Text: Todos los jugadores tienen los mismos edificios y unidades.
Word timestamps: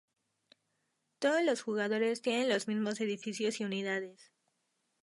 Todos 1.19 1.43
los 1.43 1.61
jugadores 1.61 2.23
tienen 2.23 2.49
los 2.49 2.67
mismos 2.67 2.99
edificios 3.01 3.59
y 3.61 3.65
unidades. 3.65 4.31